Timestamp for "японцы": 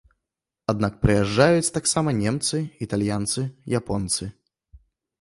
3.83-4.25